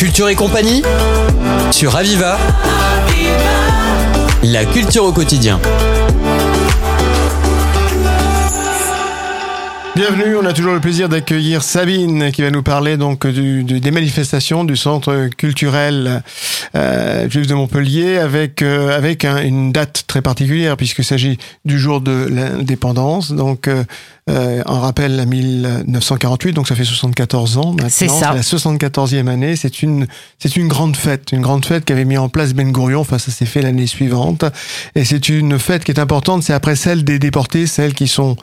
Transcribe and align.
Culture 0.00 0.30
et 0.30 0.34
compagnie 0.34 0.82
sur 1.72 1.94
Aviva. 1.94 2.38
La 4.42 4.64
culture 4.64 5.04
au 5.04 5.12
quotidien. 5.12 5.60
Bienvenue, 9.94 10.36
on 10.36 10.46
a 10.46 10.54
toujours 10.54 10.72
le 10.72 10.80
plaisir 10.80 11.10
d'accueillir 11.10 11.62
Sabine 11.62 12.32
qui 12.32 12.40
va 12.40 12.50
nous 12.50 12.62
parler 12.62 12.96
donc 12.96 13.26
des 13.26 13.90
manifestations 13.90 14.64
du 14.64 14.74
centre 14.74 15.28
culturel 15.36 16.22
euh, 16.74 17.28
juif 17.28 17.46
de 17.46 17.52
Montpellier 17.52 18.16
avec 18.16 18.62
euh, 18.62 19.42
une 19.42 19.72
date 19.72 20.04
très 20.06 20.22
particulière 20.22 20.78
puisqu'il 20.78 21.04
s'agit 21.04 21.36
du 21.66 21.78
jour 21.78 22.00
de 22.00 22.28
l'indépendance 22.30 23.32
donc 23.32 23.68
euh, 23.68 23.84
euh, 24.28 24.62
en 24.66 24.80
rappel 24.80 25.18
à 25.18 25.24
1948 25.24 26.52
donc 26.52 26.68
ça 26.68 26.74
fait 26.74 26.84
74 26.84 27.58
ans 27.58 27.72
maintenant 27.72 27.86
C'est 27.88 28.08
ça. 28.08 28.32
la 28.34 28.42
74e 28.42 29.26
année 29.28 29.56
c'est 29.56 29.82
une 29.82 30.06
c'est 30.38 30.56
une 30.56 30.68
grande 30.68 30.96
fête 30.96 31.32
une 31.32 31.40
grande 31.40 31.64
fête 31.64 31.84
qu'avait 31.84 32.04
mis 32.04 32.18
en 32.18 32.28
place 32.28 32.52
Ben 32.52 32.70
Gurion 32.70 33.00
enfin 33.00 33.18
ça 33.18 33.30
s'est 33.32 33.46
fait 33.46 33.62
l'année 33.62 33.86
suivante 33.86 34.44
et 34.94 35.04
c'est 35.04 35.28
une 35.28 35.58
fête 35.58 35.84
qui 35.84 35.92
est 35.92 35.98
importante 36.00 36.42
c'est 36.42 36.52
après 36.52 36.76
celle 36.76 37.04
des 37.04 37.18
déportés 37.18 37.66
celles 37.66 37.94
qui 37.94 38.08
sont 38.08 38.36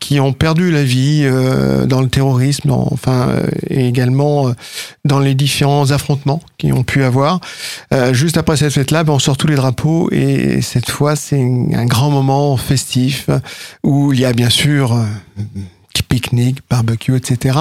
qui 0.00 0.18
ont 0.18 0.32
perdu 0.32 0.72
la 0.72 0.82
vie 0.82 1.20
euh, 1.22 1.86
dans 1.86 2.00
le 2.00 2.08
terrorisme, 2.08 2.68
dans- 2.70 2.88
enfin, 2.90 3.28
euh, 3.28 3.46
et 3.70 3.86
également 3.86 4.48
euh, 4.48 4.52
dans 5.04 5.20
les 5.20 5.36
différents 5.36 5.92
affrontements 5.92 6.40
qui 6.58 6.72
ont 6.72 6.82
pu 6.82 7.04
avoir. 7.04 7.38
Juste 8.10 8.36
après 8.36 8.56
cette 8.56 8.72
fête-là, 8.72 9.04
ben, 9.04 9.12
on 9.12 9.20
sort 9.20 9.36
tous 9.36 9.46
les 9.46 9.54
drapeaux 9.54 10.08
et 10.10 10.60
cette 10.60 10.90
fois, 10.90 11.14
c'est 11.14 11.40
un 11.40 11.84
grand 11.86 12.10
moment 12.10 12.56
festif 12.56 13.30
où 13.84 14.12
il 14.12 14.18
y 14.18 14.24
a 14.24 14.32
bien 14.32 14.50
sûr 14.50 14.92
euh, 15.02 15.81
pique-nique, 16.32 16.58
barbecue, 16.70 17.16
etc. 17.16 17.58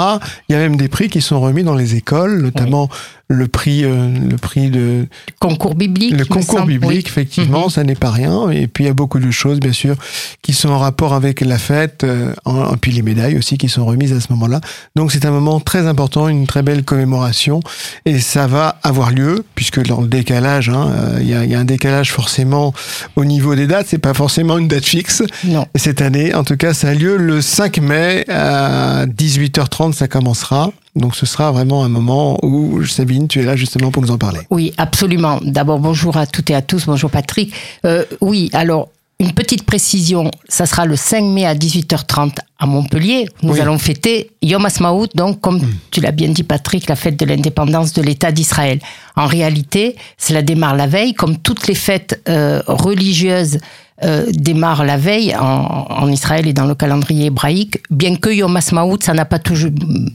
Il 0.49 0.53
y 0.53 0.55
a 0.55 0.59
même 0.59 0.75
des 0.77 0.87
prix 0.87 1.09
qui 1.09 1.21
sont 1.21 1.39
remis 1.41 1.63
dans 1.63 1.75
les 1.75 1.95
écoles, 1.95 2.41
notamment 2.41 2.89
le 3.27 3.47
prix, 3.47 3.85
euh, 3.85 4.09
le 4.29 4.35
prix 4.35 4.69
de 4.69 5.07
Concours 5.39 5.73
biblique. 5.75 6.11
le 6.17 6.25
concours 6.25 6.59
semble, 6.59 6.67
biblique, 6.73 6.89
oui. 6.91 7.03
effectivement, 7.05 7.63
Mhm. 7.65 7.69
ça 7.69 7.83
n'est 7.85 7.95
pas 7.95 8.11
rien. 8.11 8.49
Et 8.49 8.67
puis 8.67 8.83
il 8.83 8.87
y 8.87 8.89
a 8.89 8.93
beaucoup 8.93 9.19
de 9.19 9.31
choses, 9.31 9.61
bien 9.61 9.71
sûr, 9.71 9.95
qui 10.41 10.51
sont 10.51 10.67
en 10.69 10.79
rapport 10.79 11.13
avec 11.13 11.39
la 11.39 11.57
fête, 11.57 12.03
euh, 12.03 12.33
en- 12.43 12.73
et 12.73 12.77
puis 12.77 12.91
les 12.91 13.01
médailles 13.01 13.37
aussi 13.37 13.57
qui 13.57 13.69
sont 13.69 13.85
remises 13.85 14.11
à 14.11 14.19
ce 14.19 14.27
moment-là. 14.33 14.59
Donc 14.97 15.13
c'est 15.13 15.25
un 15.25 15.31
moment 15.31 15.61
très 15.61 15.87
important, 15.87 16.27
une 16.27 16.45
très 16.45 16.61
belle 16.61 16.83
commémoration, 16.83 17.61
et 18.05 18.19
ça 18.19 18.47
va 18.47 18.79
avoir 18.83 19.11
lieu 19.11 19.45
puisque 19.55 19.81
dans 19.87 20.01
le 20.01 20.07
décalage, 20.07 20.67
hein, 20.67 20.91
euh, 20.93 21.17
il 21.21 21.29
y, 21.29 21.33
a, 21.33 21.45
il 21.45 21.51
y 21.51 21.55
a 21.55 21.59
un 21.59 21.65
décalage 21.65 22.11
forcément 22.11 22.73
au 23.15 23.23
niveau 23.23 23.55
des 23.55 23.65
dates. 23.67 23.87
C'est 23.89 23.97
pas 23.97 24.13
forcément 24.13 24.57
une 24.57 24.67
date 24.67 24.83
fixe. 24.85 25.23
Non. 25.45 25.65
Et 25.73 25.79
Cette 25.79 26.01
année, 26.01 26.33
en 26.35 26.43
tout 26.43 26.57
cas, 26.57 26.73
ça 26.73 26.89
a 26.89 26.93
lieu 26.93 27.15
le 27.15 27.41
5 27.41 27.77
mai 27.79 28.25
à 28.29 28.60
18h30, 29.07 29.93
ça 29.93 30.07
commencera. 30.07 30.71
Donc 30.95 31.15
ce 31.15 31.25
sera 31.25 31.51
vraiment 31.51 31.83
un 31.83 31.89
moment 31.89 32.37
où, 32.43 32.83
Sabine, 32.85 33.27
tu 33.27 33.39
es 33.39 33.43
là 33.43 33.55
justement 33.55 33.91
pour 33.91 34.01
nous 34.01 34.11
en 34.11 34.17
parler. 34.17 34.39
Oui, 34.49 34.73
absolument. 34.77 35.39
D'abord, 35.43 35.79
bonjour 35.79 36.17
à 36.17 36.25
toutes 36.25 36.49
et 36.49 36.55
à 36.55 36.61
tous. 36.61 36.85
Bonjour 36.85 37.09
Patrick. 37.09 37.53
Euh, 37.85 38.03
oui, 38.19 38.49
alors, 38.53 38.89
une 39.19 39.33
petite 39.33 39.63
précision. 39.63 40.31
Ça 40.49 40.65
sera 40.65 40.85
le 40.85 40.95
5 40.95 41.23
mai 41.23 41.45
à 41.45 41.53
18h30 41.53 42.31
à 42.59 42.65
Montpellier. 42.65 43.27
Nous 43.43 43.53
Oui. 43.53 43.59
allons 43.61 43.77
fêter 43.77 44.31
Yom 44.41 44.65
Ha'atzmaut, 44.65 45.07
donc, 45.15 45.39
comme 45.41 45.61
tu 45.91 46.01
l'as 46.01 46.11
bien 46.11 46.29
dit 46.29 46.43
Patrick, 46.43 46.89
la 46.89 46.95
fête 46.95 47.17
de 47.17 47.25
l'indépendance 47.25 47.93
de 47.93 48.01
l'État 48.01 48.31
d'Israël. 48.31 48.79
En 49.15 49.25
réalité, 49.27 49.95
cela 50.17 50.41
démarre 50.41 50.75
la 50.75 50.87
veille, 50.87 51.13
comme 51.13 51.37
toutes 51.37 51.67
les 51.67 51.75
fêtes 51.75 52.21
euh, 52.29 52.61
religieuses 52.67 53.59
euh, 54.03 54.25
démarrent 54.33 54.83
la 54.85 54.97
veille 54.97 55.35
en, 55.35 55.85
en 55.89 56.07
Israël 56.11 56.47
et 56.47 56.53
dans 56.53 56.65
le 56.65 56.73
calendrier 56.75 57.25
hébraïque, 57.27 57.77
bien 57.91 58.15
que 58.15 58.29
Yom 58.29 58.55
Ha'atzmaut, 58.55 58.97
ça 59.01 59.13
n'a 59.13 59.25
pas 59.25 59.37
toujours... 59.39 59.69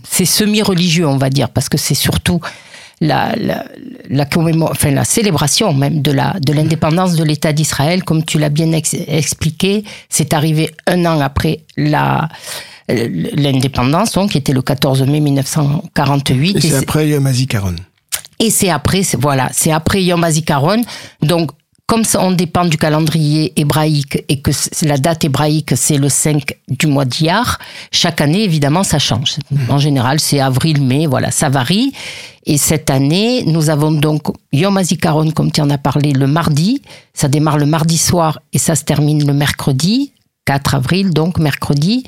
C'est 0.09 0.25
semi-religieux, 0.25 1.07
on 1.07 1.19
va 1.19 1.31
dire, 1.31 1.51
parce 1.51 1.69
que 1.69 1.79
c'est 1.79 1.95
surtout 1.95 2.41
la, 3.01 3.37
la, 3.37 3.65
la, 4.09 4.25
commémo- 4.25 4.71
enfin, 4.71 4.91
la 4.91 5.05
célébration 5.05 5.73
même 5.75 6.01
de 6.03 6.11
l'indépendance 6.53 7.15
de 7.15 7.23
l'État 7.23 7.53
d'Israël, 7.53 8.03
comme 8.03 8.25
tu 8.25 8.39
l'as 8.39 8.49
bien 8.49 8.73
ex- 8.73 8.97
expliqué, 9.07 9.85
c'est 10.09 10.33
arrivé 10.35 10.71
un 10.87 11.05
an 11.07 11.21
après 11.21 11.61
la 11.77 12.29
l'indépendance, 12.89 14.13
donc 14.13 14.31
qui 14.31 14.39
était 14.39 14.53
le 14.53 14.63
14 14.63 15.03
mai 15.03 15.21
1948. 15.21 16.57
Et 16.57 16.61
c'est 16.61 16.69
c'est- 16.71 16.77
après 16.77 17.09
Yom 17.09 17.27
HaZikaron. 17.27 17.75
Et 18.39 18.51
c'est 18.51 18.71
après, 18.71 19.03
voilà, 19.19 19.49
c'est 19.53 19.73
après 19.73 20.03
Yom 20.03 20.23
HaZikaron. 20.23 20.83
Donc, 21.23 21.51
comme 21.87 22.05
ça, 22.05 22.21
on 22.21 22.33
dépend 22.33 22.65
du 22.65 22.77
calendrier 22.77 23.53
hébraïque 23.59 24.25
et 24.29 24.41
que 24.41 24.51
la 24.83 24.99
date 24.99 25.25
hébraïque, 25.25 25.75
c'est 25.77 25.99
le 25.99 26.09
5 26.09 26.43
du 26.69 26.89
mois 26.89 27.05
d'Iyar, 27.05 27.61
chaque 27.93 28.21
année, 28.21 28.43
évidemment, 28.43 28.83
ça 28.83 28.99
change. 28.99 29.37
En 29.69 29.79
général, 29.79 30.19
c'est 30.19 30.41
avril, 30.41 30.83
mai, 30.83 31.07
voilà, 31.07 31.31
ça 31.31 31.49
varie. 31.49 31.93
Et 32.45 32.59
cette 32.59 32.91
année, 32.91 33.45
nous 33.47 33.71
avons 33.71 33.93
donc 33.93 34.23
Yom 34.53 34.77
HaZikaron, 34.77 35.31
comme 35.31 35.53
tu 35.53 35.61
en 35.61 35.71
as 35.71 35.79
parlé, 35.79 36.13
le 36.13 36.27
mardi. 36.27 36.83
Ça 37.15 37.29
démarre 37.29 37.59
le 37.59 37.67
mardi 37.67 37.99
soir 37.99 38.41
et 38.53 38.59
ça 38.59 38.75
se 38.75 38.83
termine 38.83 39.25
le 39.25 39.33
mercredi, 39.33 40.13
4 40.45 40.75
avril, 40.75 41.11
donc 41.11 41.39
mercredi. 41.39 42.03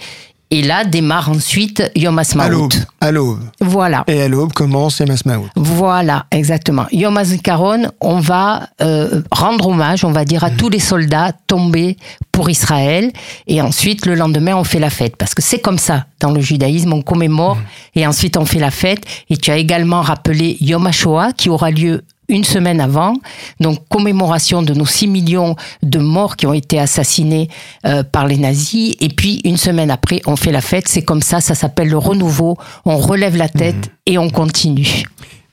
Et 0.51 0.63
là 0.63 0.85
démarre 0.85 1.31
ensuite 1.31 1.91
Yom 1.95 2.21
l'aube. 2.49 2.73
À 3.01 3.11
l'aube. 3.11 3.41
Voilà. 3.61 4.05
Et 4.07 4.23
à 4.23 4.29
l'aube 4.29 4.53
commence 4.53 5.01
Yom 5.01 5.11
HaSmaut. 5.11 5.47
Voilà, 5.57 6.27
exactement. 6.31 6.87
Yom 6.91 7.17
HaZikaron, 7.19 7.89
on 8.01 8.21
va 8.21 8.71
euh, 8.81 9.23
rendre 9.31 9.69
hommage, 9.69 10.05
on 10.05 10.13
va 10.13 10.25
dire, 10.25 10.45
à 10.45 10.51
tous 10.51 10.71
les 10.71 10.79
soldats 10.79 11.33
tombés 11.47 11.99
pour 12.33 12.49
Israël. 12.49 13.13
Et 13.47 13.61
ensuite, 13.61 14.07
le 14.07 14.15
lendemain, 14.15 14.57
on 14.57 14.65
fait 14.65 14.79
la 14.79 14.91
fête. 14.91 15.17
Parce 15.17 15.35
que 15.35 15.43
c'est 15.43 15.59
comme 15.59 15.79
ça, 15.79 16.07
dans 16.21 16.31
le 16.31 16.41
judaïsme, 16.41 16.95
on 16.95 17.03
commémore 17.03 17.59
et 17.95 18.07
ensuite 18.07 18.37
on 18.39 18.47
fait 18.47 18.59
la 18.59 18.71
fête. 18.71 19.05
Et 19.29 19.37
tu 19.37 19.51
as 19.51 19.59
également 19.59 20.01
rappelé 20.01 20.57
Yom 20.61 20.87
HaShoah, 20.87 21.33
qui 21.33 21.51
aura 21.51 21.71
lieu 21.71 22.05
une 22.29 22.45
semaine 22.45 22.81
avant, 22.81 23.15
donc 23.61 23.79
commémoration 23.89 24.63
de 24.63 24.75
nos 24.75 24.87
6 24.87 25.07
millions 25.07 25.57
de 25.83 25.99
morts 25.99 26.37
qui 26.37 26.47
ont 26.47 26.53
été 26.53 26.79
assassinés 26.79 27.49
euh, 27.87 28.03
par 28.03 28.27
les 28.27 28.37
nazis. 28.37 28.95
Et 29.01 29.09
puis 29.09 29.41
une 29.45 29.57
semaine 29.57 29.91
après, 29.91 30.21
on 30.27 30.37
fait 30.37 30.53
la 30.53 30.61
fête. 30.61 30.89
C'est 30.89 31.03
comme 31.03 31.23
ça, 31.23 31.41
ça 31.41 31.55
s'appelle 31.55 31.89
le 31.89 31.99
renouveau. 31.99 32.57
On 32.85 32.99
relève 32.99 33.37
la 33.37 33.49
tête 33.49 33.91
et 34.07 34.19
on 34.19 34.29
continue. 34.29 35.05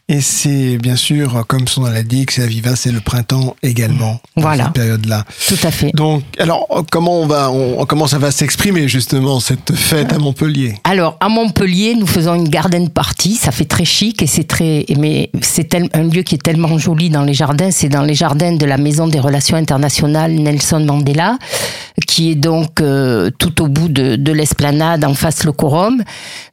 Et 0.08 0.22
c'est 0.22 0.78
bien 0.78 0.96
sûr, 0.96 1.46
comme 1.48 1.68
son 1.68 1.82
nom 1.82 1.90
l'indique, 1.90 2.30
c'est 2.30 2.44
Aviva, 2.44 2.76
c'est 2.76 2.92
le 2.92 3.00
printemps 3.02 3.56
également. 3.64 4.20
Voilà. 4.36 4.66
Cette 4.66 4.74
période-là. 4.74 5.26
Tout 5.48 5.58
à 5.64 5.72
fait. 5.72 5.90
Donc, 5.96 6.22
alors, 6.38 6.68
comment 6.92 7.22
on 7.22 7.26
va, 7.26 7.50
on, 7.50 7.88
comment 7.88 8.06
ça 8.06 8.20
va 8.20 8.30
s'exprimer 8.30 8.88
justement 8.88 9.40
cette 9.40 9.74
fête 9.74 10.14
à 10.14 10.20
Montpellier? 10.20 10.76
Alors, 10.84 11.18
à 11.20 11.28
Montpellier, 11.28 11.96
nous 11.96 12.06
faisons 12.06 12.36
une 12.36 12.48
garden 12.50 12.88
party. 12.90 13.34
Ça 13.34 13.50
fait 13.50 13.66
très 13.66 13.84
chic 13.84 14.22
et 14.22 14.28
c'est 14.28 14.44
très, 14.44 14.86
mais 14.96 15.32
c'est 15.42 15.70
tel- 15.70 15.90
un 15.94 16.04
lieu 16.04 16.22
qui 16.22 16.36
est 16.36 16.44
tellement 16.44 16.78
joli 16.78 17.10
dans 17.10 17.24
les 17.24 17.34
jardins. 17.34 17.72
C'est 17.72 17.90
dans 17.90 18.04
les 18.04 18.14
jardins 18.14 18.56
de 18.56 18.66
la 18.68 18.78
Maison 18.78 19.08
des 19.08 19.20
Relations 19.20 19.58
Internationales 19.58 20.34
Nelson 20.36 20.82
Mandela, 20.86 21.40
qui 22.06 22.30
est 22.30 22.36
donc 22.36 22.80
euh, 22.80 23.32
tout 23.40 23.60
au 23.60 23.68
bout 23.68 23.88
de, 23.90 24.18
de 24.18 24.32
l'esplanade, 24.32 25.04
en 25.04 25.16
face 25.16 25.46
le 25.46 25.52
quorum. 25.52 26.04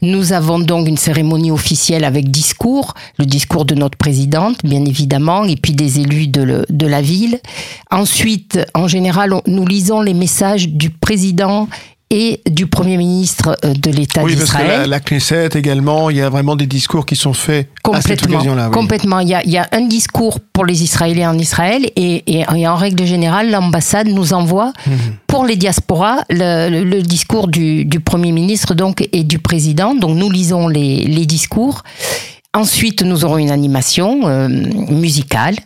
Nous 0.00 0.32
avons 0.32 0.58
donc 0.58 0.88
une 0.88 0.96
cérémonie 0.96 1.50
officielle 1.50 2.04
avec 2.04 2.30
discours, 2.30 2.94
le 3.18 3.26
discours 3.26 3.41
de 3.64 3.74
notre 3.74 3.96
présidente, 3.98 4.56
bien 4.64 4.84
évidemment, 4.84 5.44
et 5.44 5.56
puis 5.56 5.72
des 5.72 6.00
élus 6.00 6.26
de, 6.28 6.42
le- 6.42 6.66
de 6.68 6.86
la 6.86 7.02
ville. 7.02 7.38
Ensuite, 7.90 8.58
en 8.74 8.88
général, 8.88 9.32
on- 9.32 9.42
nous 9.46 9.66
lisons 9.66 10.00
les 10.00 10.14
messages 10.14 10.68
du 10.68 10.90
président 10.90 11.68
et 12.14 12.42
du 12.50 12.66
Premier 12.66 12.98
ministre 12.98 13.56
euh, 13.64 13.72
de 13.72 13.90
l'État 13.90 14.22
Oui, 14.22 14.36
parce 14.36 14.50
que 14.50 14.58
la, 14.58 14.62
d'Israël. 14.64 14.90
la 14.90 15.00
Knesset 15.00 15.48
également, 15.54 16.10
il 16.10 16.18
y 16.18 16.20
a 16.20 16.28
vraiment 16.28 16.56
des 16.56 16.66
discours 16.66 17.06
qui 17.06 17.16
sont 17.16 17.32
faits 17.32 17.68
à 17.90 18.00
cette 18.02 18.20
Complètement. 18.20 18.36
occasion-là. 18.36 18.66
oui. 18.68 18.74
Complètement. 18.74 19.18
Il 19.20 19.28
y, 19.30 19.34
a, 19.34 19.42
il 19.44 19.50
y 19.50 19.56
a 19.56 19.66
un 19.72 19.80
discours 19.86 20.38
pour 20.52 20.66
les 20.66 20.82
Israéliens 20.82 21.30
en 21.30 21.38
Israël 21.38 21.86
et, 21.96 22.22
et- 22.26 22.44
et 22.54 22.68
en 22.68 22.76
règle 22.76 23.06
générale, 23.06 23.50
l'ambassade 23.50 24.08
nous 24.08 24.34
envoie 24.34 24.74
Mhm. 24.86 24.92
pour 25.26 25.46
les 25.46 25.56
diasporas 25.56 26.18
le, 26.28 26.68
le- 26.68 26.84
le 26.84 27.00
discours 27.00 27.48
du, 27.48 27.86
du 27.86 28.00
Premier 28.00 28.32
ministre 28.32 28.74
donc, 28.74 29.08
et 29.10 29.24
du 29.24 29.38
Président. 29.38 29.94
Donc 29.94 30.14
nous 30.18 30.28
lisons 30.30 30.68
les, 30.68 31.04
les 31.04 31.24
discours. 31.24 31.82
Ensuite, 32.54 33.02
nous 33.02 33.24
aurons 33.24 33.38
une 33.38 33.50
animation 33.50 34.28
euh, 34.28 34.46
musicale. 34.48 35.56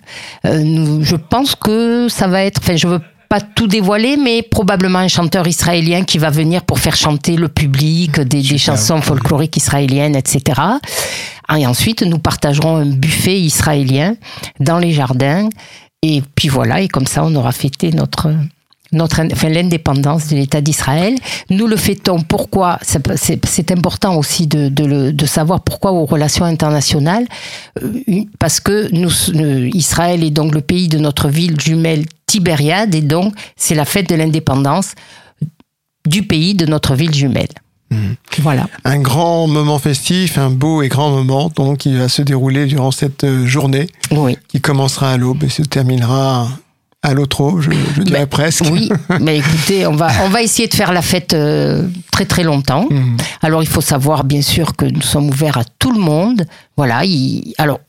Euh, 0.45 0.61
nous- 0.63 1.03
je 1.03 1.17
pense 1.17 1.57
que 1.57 2.07
ça 2.09 2.29
va 2.29 2.45
être. 2.45 2.61
Enfin, 2.63 2.77
je 2.77 2.87
veux 2.87 3.01
pas 3.29 3.41
tout 3.41 3.67
dévoiler, 3.67 4.17
mais 4.17 4.43
probablement 4.43 5.01
un 5.01 5.09
chanteur 5.09 5.49
israélien 5.49 6.05
qui 6.05 6.19
va 6.19 6.31
venir 6.31 6.63
pour 6.63 6.79
faire 6.79 6.95
chanter 6.95 7.35
le 7.37 7.49
public 7.49 8.21
des, 8.21 8.41
des 8.41 8.59
chansons 8.59 9.01
folkloriques 9.03 9.57
israéliennes, 9.57 10.15
etc. 10.15 10.61
Et 11.59 11.67
ensuite, 11.67 12.03
nous 12.03 12.19
partagerons 12.19 12.77
un 12.77 12.87
buffet 12.87 13.37
israélien 13.41 14.15
dans 14.61 14.79
les 14.79 14.93
jardins. 14.93 15.49
Et 16.03 16.23
puis 16.37 16.49
voilà, 16.49 16.81
et 16.83 16.89
comme 16.89 17.07
ça, 17.07 17.25
on 17.25 17.35
aura 17.35 17.51
fêté 17.51 17.91
notre, 17.91 18.33
notre, 18.93 19.21
enfin, 19.33 19.49
l'indépendance 19.49 20.29
de 20.29 20.37
l'État 20.37 20.61
d'Israël. 20.61 21.15
Nous 21.51 21.67
le 21.67 21.77
fêtons. 21.77 22.21
Pourquoi? 22.21 22.79
C'est- 22.83 23.71
important 23.71 24.17
aussi 24.17 24.47
de, 24.47 24.69
de, 24.69 24.85
le- 24.85 25.13
de 25.13 25.27
savoir 25.27 25.61
pourquoi 25.63 25.93
aux 25.93 26.07
relations 26.07 26.45
internationales. 26.45 27.27
Euh, 27.83 27.93
Parce 28.39 28.61
que 28.61 28.89
nous, 28.93 29.11
Israël 29.75 30.23
est 30.25 30.31
donc 30.31 30.55
le 30.55 30.61
pays 30.61 30.89
de 30.89 30.99
notre 30.99 31.29
ville 31.29 31.59
jumelle 31.61 32.05
Tibériade, 32.27 32.95
et 32.95 33.01
donc 33.03 33.35
c'est 33.57 33.75
la 33.75 33.85
fête 33.85 34.09
de 34.09 34.15
l'indépendance 34.15 34.93
du 36.07 36.23
pays 36.23 36.55
de 36.55 36.67
notre 36.67 36.95
ville 36.95 37.15
jumelle. 37.15 37.49
Voilà. 38.39 38.69
Un 38.85 38.99
grand 38.99 39.47
moment 39.47 39.79
festif, 39.79 40.39
un 40.39 40.51
beau 40.51 40.83
et 40.83 40.89
grand 40.89 41.11
moment 41.11 41.51
donc 41.55 41.79
qui 41.79 41.95
va 41.97 42.09
se 42.09 42.21
dérouler 42.21 42.67
durant 42.67 42.91
cette 42.91 43.25
euh, 43.25 43.47
journée 43.47 43.87
Oui. 44.11 44.37
qui 44.49 44.61
commencera 44.61 45.13
à 45.13 45.17
l'aube 45.17 45.45
et 45.45 45.49
se 45.49 45.63
terminera 45.63 46.49
à 47.07 47.15
l'autre, 47.15 47.61
je, 47.61 47.71
je 47.97 48.03
dirais 48.03 48.21
Ben, 48.21 48.27
presque. 48.27 48.65
Oui, 48.71 48.91
mais 49.21 49.39
écoutez, 49.39 49.87
on 49.87 49.95
va, 49.95 50.09
on 50.25 50.29
va 50.29 50.43
essayer 50.43 50.69
de 50.69 50.75
faire 50.75 50.93
la 50.93 51.03
fête 51.03 51.35
euh, 51.35 51.83
très 52.13 52.25
très 52.27 52.43
longtemps. 52.43 52.87
Mhm. 52.91 53.17
Alors 53.43 53.63
il 53.63 53.69
faut 53.69 53.81
savoir 53.81 54.25
bien 54.25 54.43
sûr 54.43 54.75
que 54.77 54.85
nous 54.85 55.03
sommes 55.03 55.29
ouverts 55.29 55.59
à 55.59 55.65
tout 55.79 55.93
le 55.93 56.01
monde. 56.01 56.45
Voilà. 56.77 57.05
il- 57.05 57.55
alors 57.59 57.81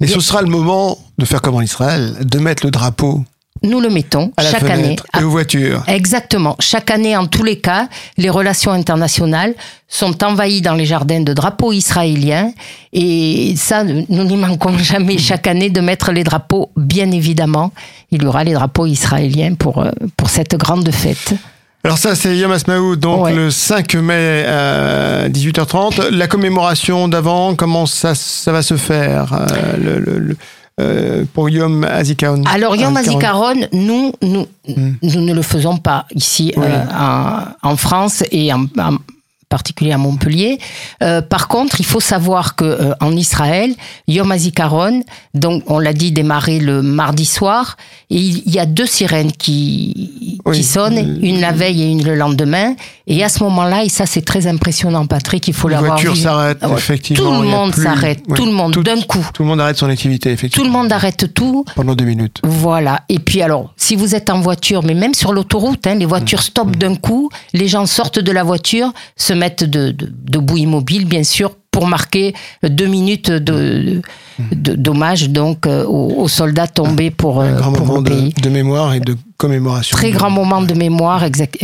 Et 0.00 0.06
ce 0.06 0.20
sera 0.20 0.42
le 0.42 0.48
moment 0.48 0.98
de 1.18 1.24
faire 1.24 1.40
comme 1.40 1.54
en 1.54 1.60
Israël, 1.62 2.14
de 2.20 2.38
mettre 2.38 2.64
le 2.66 2.70
drapeau 2.70 3.24
nous 3.64 3.80
le 3.80 3.90
mettons 3.90 4.30
à 4.36 4.42
chaque 4.42 4.62
année. 4.70 4.94
et 5.18 5.22
aux 5.24 5.30
voitures. 5.30 5.82
Exactement. 5.88 6.54
Chaque 6.60 6.90
année, 6.90 7.16
en 7.16 7.26
tous 7.26 7.42
les 7.42 7.58
cas, 7.58 7.88
les 8.16 8.30
relations 8.30 8.70
internationales 8.72 9.54
sont 9.88 10.22
envahies 10.24 10.60
dans 10.62 10.74
les 10.74 10.86
jardins 10.86 11.20
de 11.20 11.32
drapeaux 11.32 11.72
israéliens. 11.72 12.52
Et 12.92 13.54
ça, 13.56 13.82
nous 13.84 14.24
n'y 14.24 14.36
manquons 14.36 14.76
jamais 14.78 15.18
chaque 15.18 15.46
année 15.48 15.70
de 15.70 15.80
mettre 15.80 16.12
les 16.12 16.22
drapeaux, 16.24 16.70
bien 16.76 17.10
évidemment. 17.10 17.72
Il 18.12 18.22
y 18.22 18.26
aura 18.26 18.44
les 18.44 18.52
drapeaux 18.52 18.86
israéliens 18.86 19.54
pour, 19.54 19.82
euh, 19.82 19.90
pour 20.16 20.30
cette 20.30 20.54
grande 20.56 20.90
fête. 20.92 21.34
Alors 21.86 21.98
ça, 21.98 22.14
c'est 22.14 22.34
Yom 22.38 22.50
Ha'atzmaut, 22.50 22.96
donc 22.96 23.24
Ouais. 23.24 23.34
le 23.34 23.50
5 23.50 23.94
mai 23.96 24.44
à 24.46 25.28
18h30. 25.28 26.08
La 26.10 26.26
commémoration 26.28 27.08
d'avant, 27.08 27.54
comment 27.54 27.84
ça, 27.84 28.14
ça 28.14 28.52
va 28.52 28.62
se 28.62 28.76
faire 28.78 29.32
euh, 29.34 29.46
le, 29.76 29.98
le- 29.98 30.18
le- 30.18 30.36
euh, 30.80 31.24
pour 31.32 31.48
Yom 31.50 31.84
Hazikaron 31.84 32.42
Alors, 32.52 32.74
Yom. 32.76 32.96
Hazikaron, 32.96 33.54
nous, 33.72 34.12
nous, 34.22 34.46
nous 35.02 35.20
ne 35.20 35.32
le 35.32 35.42
faisons 35.42 35.76
pas 35.76 36.06
ici 36.14 36.52
euh, 36.56 36.84
en, 36.92 37.70
en 37.70 37.76
France 37.76 38.24
et 38.32 38.52
en, 38.52 38.64
en 38.78 38.96
particulier 39.56 39.92
à 39.92 39.98
Montpellier. 39.98 40.58
Euh, 41.02 41.22
par 41.34 41.44
contre, 41.54 41.74
il 41.82 41.86
faut 41.92 42.00
savoir 42.14 42.44
que 42.58 42.64
euh, 42.64 42.94
en 43.00 43.12
Israël, 43.24 43.70
Yom 44.08 44.30
Hazikaron, 44.32 44.96
donc 45.34 45.62
on 45.74 45.78
l'a 45.78 45.92
dit, 46.02 46.10
démarré 46.20 46.56
le 46.58 46.82
mardi 46.82 47.24
soir, 47.38 47.76
et 48.10 48.16
il 48.18 48.50
y 48.50 48.58
a 48.58 48.66
deux 48.66 48.86
sirènes 48.98 49.32
qui, 49.32 50.38
Oui. 50.46 50.56
qui 50.56 50.64
sonnent, 50.64 50.98
Euh, 50.98 51.28
une 51.30 51.40
la 51.40 51.52
veille 51.52 51.80
et 51.84 51.88
une 51.94 52.04
le 52.10 52.14
lendemain. 52.24 52.74
Et 53.06 53.22
à 53.22 53.28
ce 53.28 53.42
moment-là, 53.44 53.78
et 53.84 53.88
ça 53.98 54.06
c'est 54.12 54.24
très 54.32 54.46
impressionnant, 54.54 55.04
Patrick, 55.06 55.46
il 55.48 55.54
faut 55.54 55.68
Les 55.68 55.74
l'avoir 55.74 55.92
voitures 55.94 56.14
vu. 56.14 56.22
s'arrêtent, 56.26 56.62
ouais. 56.64 56.72
effectivement. 56.82 57.22
Tout 57.36 57.42
le 57.42 57.48
monde 57.48 57.72
plus- 57.72 57.82
s'arrête, 57.84 58.20
tout 58.38 58.46
le 58.46 58.52
monde, 58.60 58.72
tout- 58.72 58.82
d'un 58.82 59.00
coup. 59.02 59.24
Tout 59.34 59.42
le 59.44 59.48
monde 59.50 59.60
arrête 59.60 59.76
son 59.76 59.88
activité, 59.96 60.30
Tout 60.30 60.34
effectivement. 60.34 60.66
le 60.66 60.72
monde 60.78 60.92
arrête 60.92 61.32
tout. 61.38 61.64
Pendant 61.76 61.94
deux 61.94 62.04
minutes. 62.14 62.38
Voilà. 62.42 62.94
Et 63.08 63.18
puis 63.18 63.40
alors, 63.42 63.72
si 63.76 63.94
vous 63.94 64.14
êtes 64.18 64.30
en 64.30 64.40
voiture, 64.40 64.82
mais 64.82 64.94
même 64.94 65.14
sur 65.14 65.32
l'autoroute, 65.32 65.86
hein, 65.86 65.94
les 66.02 66.06
voitures 66.14 66.42
stoppent 66.50 66.76
d'un 66.84 66.96
coup, 66.96 67.28
les 67.60 67.68
gens 67.68 67.86
sortent 67.86 68.18
de 68.18 68.32
la 68.32 68.42
voiture, 68.42 68.88
se 69.16 69.32
mettent 69.34 69.43
de, 69.50 69.90
de, 69.92 70.12
debout 70.24 70.56
immobile, 70.56 71.04
bien 71.06 71.24
sûr, 71.24 71.56
pour 71.70 71.86
marquer 71.86 72.34
deux 72.62 72.86
minutes 72.86 73.30
de, 73.30 74.00
d'hommage 74.52 75.30
donc 75.30 75.66
euh, 75.66 75.84
aux, 75.84 76.22
aux 76.22 76.28
soldats 76.28 76.68
tombés 76.68 77.10
pour, 77.10 77.40
Un 77.40 77.54
euh, 77.54 77.56
grand 77.58 77.72
pour 77.72 77.86
moment 77.86 78.00
le 78.00 78.04
de, 78.04 78.10
pays. 78.10 78.32
de 78.40 78.48
mémoire 78.48 78.94
et 78.94 79.00
de 79.00 79.16
commémoration. 79.36 79.96
Très 79.96 80.10
grand 80.12 80.30
moment 80.30 80.62
de 80.62 80.74
mémoire, 80.74 81.24
exact, 81.24 81.58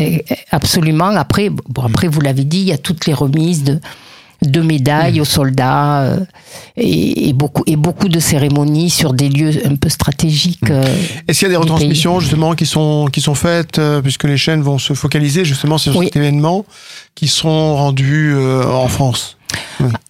absolument. 0.50 1.06
Après, 1.16 1.48
bon, 1.48 1.82
après 1.84 2.08
vous 2.08 2.20
l'avez 2.20 2.44
dit, 2.44 2.58
il 2.58 2.68
y 2.68 2.72
a 2.72 2.78
toutes 2.78 3.06
les 3.06 3.14
remises 3.14 3.62
de, 3.64 3.80
de 4.42 4.60
médailles 4.62 5.20
aux 5.20 5.24
soldats 5.26 6.02
euh, 6.02 6.16
et, 6.76 7.28
et 7.28 7.32
beaucoup, 7.32 7.62
et 7.66 7.76
beaucoup 7.76 8.08
de 8.08 8.18
cérémonies 8.20 8.90
sur 8.90 9.12
des 9.12 9.28
lieux 9.28 9.52
un 9.66 9.76
peu 9.76 9.88
stratégiques. 9.88 10.70
euh, 10.70 10.82
Est-ce 11.28 11.40
qu'il 11.40 11.46
y 11.48 11.50
a 11.50 11.52
des 11.52 11.56
retransmissions 11.56 12.20
justement 12.20 12.54
qui 12.54 12.66
sont 12.66 13.06
qui 13.12 13.20
sont 13.20 13.34
faites 13.34 13.78
euh, 13.78 14.00
puisque 14.00 14.24
les 14.24 14.36
chaînes 14.38 14.62
vont 14.62 14.78
se 14.78 14.94
focaliser 14.94 15.44
justement 15.44 15.76
sur 15.78 15.94
Oui. 15.96 16.06
cet 16.06 16.16
événement 16.16 16.64
qui 17.14 17.28
seront 17.28 17.76
rendus 17.76 18.34
en 18.36 18.88
France? 18.88 19.36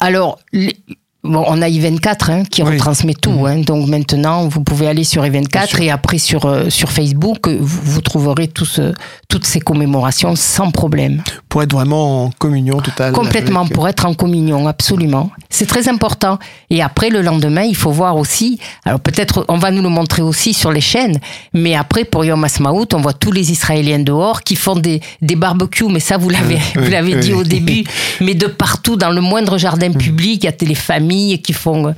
Alors, 0.00 0.38
les- 0.52 0.76
bon, 1.24 1.44
on 1.46 1.60
a 1.62 1.68
I24 1.68 2.30
hein, 2.30 2.42
qui 2.44 2.62
Oui. 2.62 2.72
retransmet 2.72 3.14
tout. 3.14 3.46
hein. 3.46 3.58
donc 3.60 3.88
maintenant, 3.88 4.46
vous 4.48 4.62
pouvez 4.62 4.88
aller 4.88 5.04
sur 5.04 5.22
Bien 5.22 5.42
I24 5.42 5.66
sûr. 5.68 5.80
et 5.80 5.90
après 5.90 6.18
sur, 6.18 6.46
euh, 6.46 6.70
sur 6.70 6.90
Facebook, 6.90 7.46
euh, 7.48 7.58
vous, 7.60 7.80
vous 7.84 8.00
trouverez 8.00 8.48
tout 8.48 8.64
ce- 8.64 8.92
toutes 9.28 9.46
ces 9.46 9.60
commémorations 9.60 10.34
sans 10.36 10.70
problème. 10.70 11.22
pour 11.48 11.62
être 11.64 11.72
vraiment 11.72 12.26
en 12.26 12.30
communion 12.30 12.78
totale. 12.80 13.12
Complètement, 13.12 13.62
avec- 13.62 13.72
pour 13.72 13.88
être 13.88 14.06
en 14.06 14.14
communion, 14.14 14.68
absolument. 14.68 15.30
C'est 15.48 15.66
très 15.66 15.88
important. 15.88 16.38
Et 16.70 16.80
après, 16.80 17.10
le 17.10 17.22
lendemain, 17.22 17.62
il 17.62 17.74
faut 17.74 17.90
voir 17.90 18.16
aussi, 18.16 18.60
alors 18.84 19.00
peut-être 19.00 19.44
on 19.48 19.58
va 19.58 19.72
nous 19.72 19.82
le 19.82 19.88
montrer 19.88 20.22
aussi 20.22 20.54
sur 20.54 20.70
les 20.70 20.80
chaînes, 20.80 21.18
mais 21.52 21.74
après, 21.74 22.04
pour 22.04 22.24
Yom 22.24 22.44
Ha'atzmaut, 22.44 22.86
on 22.94 23.00
voit 23.00 23.14
tous 23.14 23.32
les 23.32 23.50
Israéliens 23.50 23.98
dehors 23.98 24.42
qui 24.42 24.54
font 24.54 24.76
des, 24.76 25.00
des 25.22 25.34
barbecues, 25.34 25.88
mais 25.90 25.98
ça, 25.98 26.18
vous 26.18 26.30
l'avez, 26.30 26.54
Oui, 26.76 26.84
vous 26.84 26.90
l'avez 26.90 27.14
oui. 27.16 27.20
dit 27.20 27.32
au 27.32 27.42
début, 27.42 27.82
mais 28.20 28.34
de 28.34 28.46
partout, 28.46 28.96
dans 28.96 29.10
le 29.10 29.20
moindre 29.20 29.58
jardin 29.58 29.90
public, 29.92 30.44
il 30.44 30.46
y 30.46 30.48
a 30.48 30.52
des 30.52 30.74
familles 30.76 31.09
qui 31.42 31.52
font... 31.52 31.88
euh, 31.88 31.92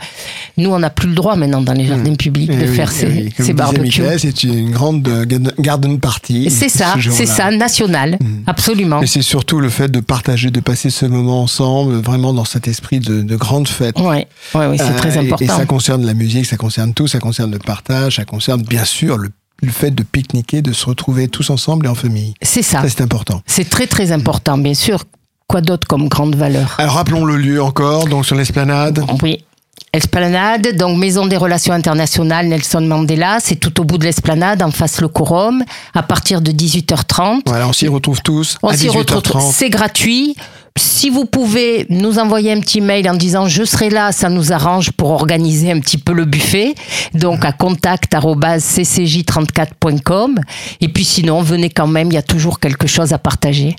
Nous, 0.57 0.71
on 0.71 0.79
n'a 0.79 0.91
plus 0.91 1.09
le 1.09 1.15
droit 1.15 1.37
maintenant 1.37 1.61
dans 1.63 1.73
les 1.73 1.87
jardins 1.87 2.15
publics 2.15 2.51
Eh 2.53 2.57
de 2.57 2.69
oui, 2.69 2.77
faire 2.77 2.91
eh 2.95 2.99
ces, 2.99 3.07
oui. 3.07 3.33
Ces 3.39 3.53
barbecues. 3.53 4.03
C'est 4.19 4.43
une 4.45 4.71
grande 4.71 5.07
euh, 5.09 5.25
garden- 5.59 5.99
party. 6.01 6.51
C'est 6.51 6.69
ça, 6.69 6.95
ce 7.01 7.11
c'est 7.11 7.27
ça, 7.27 7.51
national, 7.51 8.19
absolument. 8.47 9.01
Et 9.03 9.07
c'est 9.07 9.23
surtout 9.23 9.61
le 9.61 9.69
fait 9.69 9.89
de 9.91 10.01
partager, 10.01 10.51
de 10.51 10.61
passer 10.61 10.91
ce 10.91 11.07
moment 11.07 11.43
ensemble, 11.43 11.95
vraiment 12.01 12.33
dans 12.33 12.45
cet 12.45 12.69
esprit 12.69 13.01
de, 13.01 13.23
de 13.23 13.37
grande 13.37 13.69
fête. 13.69 13.99
Ouais, 14.01 14.27
ouais, 14.55 14.67
ouais, 14.67 14.79
c'est 14.79 14.85
Euh, 14.85 14.97
très 14.97 15.15
et- 15.17 15.19
important. 15.19 15.45
Et, 15.45 15.49
ça 15.49 15.65
concerne 15.67 16.05
la 16.07 16.15
musique, 16.15 16.47
ça 16.47 16.57
concerne 16.57 16.95
tout, 16.95 17.07
ça 17.07 17.19
concerne 17.19 17.51
le 17.53 17.59
partage, 17.59 18.17
ça 18.17 18.25
concerne 18.25 18.63
bien 18.63 18.85
sûr 18.85 19.19
le, 19.19 19.31
le 19.63 19.71
fait 19.71 19.91
de 19.91 20.03
pique-niquer, 20.03 20.63
de 20.63 20.73
se 20.73 20.87
retrouver 20.87 21.29
tous 21.29 21.51
ensemble 21.51 21.87
et 21.87 21.89
en 21.89 21.95
famille. 21.95 22.35
C'est 22.43 22.63
ça. 22.63 22.83
Ça, 22.83 22.89
c'est 22.89 23.01
important. 23.03 23.43
C'est 23.47 23.69
très 23.69 23.87
très 23.87 24.13
important, 24.13 24.59
bien 24.59 24.75
sûr. 24.75 25.05
Quoi 25.53 25.61
d'autre 25.61 25.87
comme 25.87 26.09
grande 26.09 26.35
valeur? 26.35 26.77
Alors 26.79 26.95
rappelons 26.95 27.27
le 27.27 27.37
lieu 27.37 27.63
encore, 27.63 28.07
donc 28.07 28.25
sur 28.25 28.35
l'esplanade. 28.35 29.05
Oui. 29.23 29.45
Esplanade, 29.93 30.79
donc 30.79 30.97
Maison 30.97 31.27
des 31.27 31.37
Relations 31.37 31.75
Internationales 31.75 32.47
Nelson 32.47 32.81
Mandela, 32.81 33.37
c'est 33.39 33.57
tout 33.57 33.79
au 33.79 33.85
bout 33.85 33.99
de 33.99 34.05
l'esplanade, 34.05 34.63
en 34.63 34.71
face 34.71 35.03
le 35.03 35.09
quorum, 35.09 35.63
à 35.93 36.03
partir 36.03 36.41
de 36.41 36.53
18h30. 36.53 37.43
Voilà, 37.45 37.69
on 37.69 37.75
s'y 37.75 37.87
retrouve 37.87 38.23
tous 38.23 38.57
On 38.63 38.73
s'y 38.73 38.89
retrouve. 38.89 39.21
18h30. 39.21 39.53
C'est 39.53 39.69
gratuit. 39.69 40.37
Si 40.77 41.11
vous 41.11 41.27
pouvez 41.27 41.87
nous 41.91 42.19
envoyer 42.19 42.51
un 42.53 42.61
petit 42.61 42.81
mail 42.81 43.09
en 43.11 43.15
disant 43.15 43.47
je 43.47 43.63
serai 43.65 43.91
là, 43.91 44.11
ça 44.13 44.31
nous 44.31 44.53
arrange 44.53 44.91
pour 44.93 45.11
organiser 45.11 45.71
un 45.71 45.81
petit 45.81 45.99
peu 45.99 46.13
le 46.15 46.25
buffet. 46.25 46.75
Donc 47.15 47.45
à 47.45 47.53
contact@ccj34.com. 47.53 50.39
Et 50.81 50.89
puis 50.89 51.05
sinon, 51.05 51.43
venez 51.43 51.69
quand 51.71 51.87
même, 51.87 52.09
il 52.09 52.15
y 52.15 52.19
a 52.19 52.23
toujours 52.23 52.59
quelque 52.61 52.87
chose 52.87 53.13
à 53.13 53.19
partager. 53.19 53.77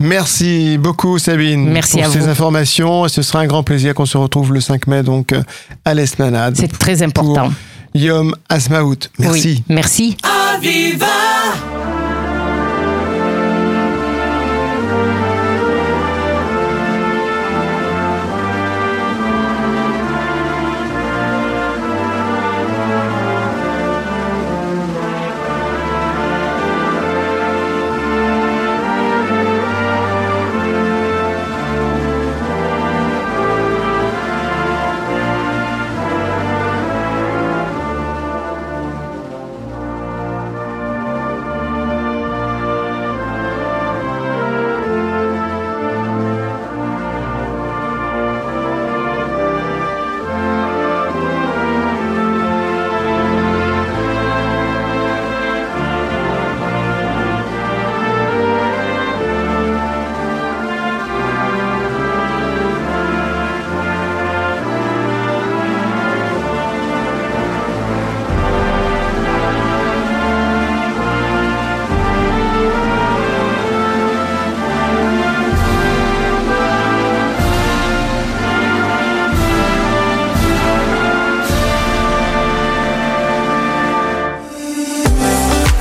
Merci 0.00 0.78
beaucoup 0.78 1.18
Sabine 1.18 1.68
Merci 1.70 1.96
pour 1.96 2.06
à 2.06 2.10
ces 2.10 2.20
vous. 2.20 2.28
informations. 2.28 3.06
Et 3.06 3.08
ce 3.08 3.22
sera 3.22 3.40
un 3.40 3.46
grand 3.46 3.64
plaisir 3.64 3.94
qu'on 3.94 4.06
se 4.06 4.16
retrouve 4.16 4.54
le 4.54 4.60
5 4.60 4.86
mai 4.86 5.02
donc 5.02 5.32
euh, 5.32 5.42
à 5.84 5.92
l'esplanade. 5.94 6.54
C'est 6.56 6.78
très 6.78 7.02
important. 7.02 7.48
Pour 7.48 8.00
Yom 8.00 8.32
Asmaout. 8.48 9.08
Merci. 9.18 9.48
Oui, 9.48 9.64
merci. 9.68 10.16
Aviva! 10.54 11.06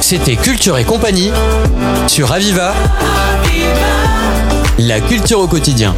C'était 0.09 0.37
Culture 0.37 0.77
et 0.77 0.85
compagnie 0.85 1.33
sur 2.07 2.31
Aviva. 2.31 2.73
La 4.79 5.01
culture 5.01 5.41
au 5.41 5.47
quotidien. 5.49 5.93